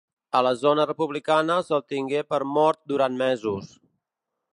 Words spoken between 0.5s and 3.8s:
zona republicana se'l tingué per mort durant mesos.